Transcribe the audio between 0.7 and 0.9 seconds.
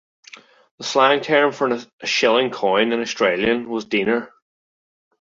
The